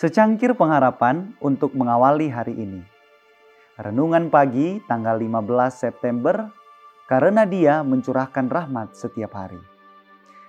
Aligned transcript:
Secangkir 0.00 0.56
pengharapan 0.56 1.36
untuk 1.44 1.76
mengawali 1.76 2.32
hari 2.32 2.56
ini. 2.56 2.80
Renungan 3.76 4.32
pagi 4.32 4.80
tanggal 4.88 5.20
15 5.20 5.44
September 5.76 6.48
karena 7.04 7.44
dia 7.44 7.84
mencurahkan 7.84 8.48
rahmat 8.48 8.96
setiap 8.96 9.36
hari. 9.36 9.60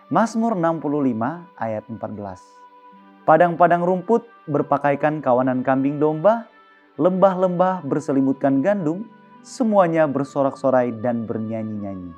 Mazmur 0.08 0.56
65 0.56 1.52
ayat 1.60 1.84
14. 1.84 3.28
Padang-padang 3.28 3.84
rumput 3.84 4.24
berpakaikan 4.48 5.20
kawanan 5.20 5.68
kambing 5.68 6.00
domba, 6.00 6.48
lembah-lembah 6.96 7.84
berselimutkan 7.84 8.64
gandum, 8.64 9.04
semuanya 9.44 10.08
bersorak-sorai 10.08 10.96
dan 11.04 11.28
bernyanyi-nyanyi. 11.28 12.16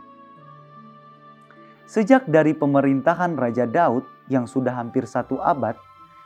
Sejak 1.90 2.30
dari 2.30 2.54
pemerintahan 2.54 3.34
Raja 3.34 3.66
Daud 3.66 4.06
yang 4.30 4.46
sudah 4.46 4.78
hampir 4.78 5.10
satu 5.10 5.42
abad, 5.42 5.74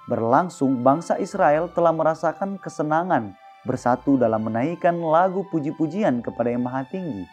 berlangsung 0.07 0.81
bangsa 0.81 1.20
Israel 1.20 1.67
telah 1.75 1.91
merasakan 1.91 2.55
kesenangan 2.57 3.35
bersatu 3.67 4.16
dalam 4.16 4.47
menaikkan 4.47 4.95
lagu 4.95 5.43
puji-pujian 5.52 6.23
kepada 6.23 6.47
Yang 6.47 6.63
Maha 6.63 6.83
Tinggi. 6.88 7.23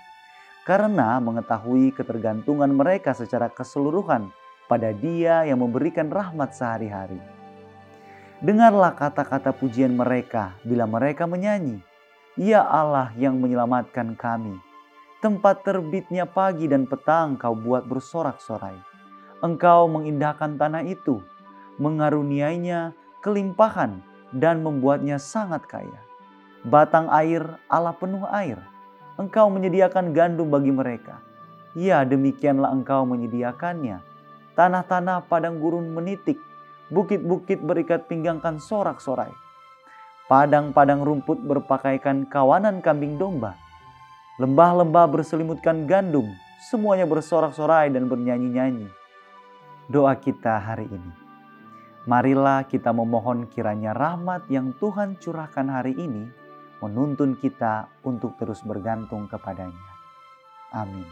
Karena 0.66 1.23
mengetahui 1.23 1.95
ketergantungan 1.95 2.74
mereka 2.74 3.14
secara 3.14 3.47
keseluruhan 3.47 4.34
pada 4.66 4.91
Dia 4.91 5.47
yang 5.47 5.62
memberikan 5.62 6.10
rahmat 6.10 6.56
sehari-hari. 6.56 7.23
Dengarlah 8.42 8.92
kata-kata 8.98 9.55
pujian 9.55 9.95
mereka 9.95 10.59
bila 10.66 10.91
mereka 10.91 11.30
menyanyi, 11.30 11.78
"Ya 12.34 12.66
Allah 12.66 13.14
yang 13.14 13.38
menyelamatkan 13.38 14.19
kami." 14.19 14.59
Tempat 15.22 15.64
terbitnya 15.64 16.28
pagi 16.28 16.69
dan 16.69 16.84
petang 16.84 17.38
kau 17.41 17.56
buat 17.56 17.86
bersorak-sorai. 17.88 18.77
Engkau 19.41 19.88
mengindahkan 19.88 20.61
tanah 20.61 20.84
itu 20.84 21.25
mengaruniainya 21.78 22.94
kelimpahan 23.25 24.05
dan 24.34 24.61
membuatnya 24.61 25.17
sangat 25.17 25.64
kaya. 25.70 26.00
Batang 26.64 27.12
air 27.12 27.44
Allah 27.69 27.94
penuh 27.94 28.25
air. 28.33 28.58
Engkau 29.14 29.47
menyediakan 29.53 30.11
gandum 30.11 30.50
bagi 30.50 30.75
mereka. 30.75 31.22
Ya 31.77 32.03
demikianlah 32.03 32.70
engkau 32.72 33.06
menyediakannya. 33.06 34.03
Tanah-tanah 34.58 35.27
padang 35.27 35.58
gurun 35.58 35.91
menitik. 35.91 36.39
Bukit-bukit 36.91 37.62
berikat 37.62 38.06
pinggangkan 38.06 38.62
sorak-sorai. 38.62 39.33
Padang-padang 40.25 41.05
rumput 41.05 41.42
berpakaikan 41.42 42.25
kawanan 42.27 42.81
kambing 42.81 43.20
domba. 43.20 43.55
Lembah-lembah 44.41 45.06
berselimutkan 45.11 45.86
gandum. 45.86 46.27
Semuanya 46.70 47.05
bersorak-sorai 47.05 47.92
dan 47.92 48.09
bernyanyi-nyanyi. 48.09 48.88
Doa 49.86 50.16
kita 50.16 50.56
hari 50.59 50.88
ini. 50.88 51.23
Marilah 52.05 52.69
kita 52.69 52.92
memohon 52.92 53.48
kiranya 53.48 53.97
rahmat 53.97 54.44
yang 54.52 54.77
Tuhan 54.77 55.16
curahkan 55.16 55.72
hari 55.72 55.97
ini 55.97 56.28
menuntun 56.84 57.33
kita 57.41 57.88
untuk 58.05 58.36
terus 58.36 58.60
bergantung 58.60 59.24
kepadanya. 59.24 59.88
Amin. 60.77 61.08